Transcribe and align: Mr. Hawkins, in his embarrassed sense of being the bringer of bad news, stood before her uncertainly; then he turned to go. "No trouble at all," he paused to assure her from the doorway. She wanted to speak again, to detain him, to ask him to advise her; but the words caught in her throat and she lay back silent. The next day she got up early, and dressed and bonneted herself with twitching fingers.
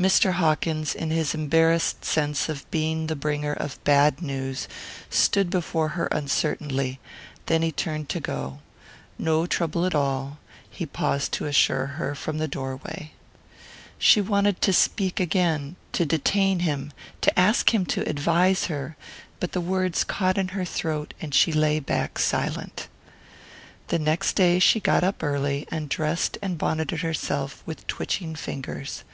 Mr. 0.00 0.32
Hawkins, 0.36 0.94
in 0.94 1.10
his 1.10 1.34
embarrassed 1.34 2.02
sense 2.02 2.48
of 2.48 2.64
being 2.70 3.08
the 3.08 3.14
bringer 3.14 3.52
of 3.52 3.76
bad 3.84 4.22
news, 4.22 4.66
stood 5.10 5.50
before 5.50 5.88
her 5.88 6.06
uncertainly; 6.06 6.98
then 7.44 7.60
he 7.60 7.70
turned 7.70 8.08
to 8.08 8.20
go. 8.20 8.60
"No 9.18 9.44
trouble 9.44 9.84
at 9.84 9.94
all," 9.94 10.38
he 10.70 10.86
paused 10.86 11.32
to 11.32 11.44
assure 11.44 11.84
her 12.00 12.14
from 12.14 12.38
the 12.38 12.48
doorway. 12.48 13.12
She 13.98 14.22
wanted 14.22 14.62
to 14.62 14.72
speak 14.72 15.20
again, 15.20 15.76
to 15.92 16.06
detain 16.06 16.60
him, 16.60 16.90
to 17.20 17.38
ask 17.38 17.74
him 17.74 17.84
to 17.84 18.08
advise 18.08 18.64
her; 18.68 18.96
but 19.40 19.52
the 19.52 19.60
words 19.60 20.04
caught 20.04 20.38
in 20.38 20.48
her 20.56 20.64
throat 20.64 21.12
and 21.20 21.34
she 21.34 21.52
lay 21.52 21.80
back 21.80 22.18
silent. 22.18 22.88
The 23.88 23.98
next 23.98 24.36
day 24.36 24.58
she 24.58 24.80
got 24.80 25.04
up 25.04 25.22
early, 25.22 25.68
and 25.70 25.90
dressed 25.90 26.38
and 26.40 26.56
bonneted 26.56 27.02
herself 27.02 27.62
with 27.66 27.86
twitching 27.86 28.34
fingers. 28.34 29.04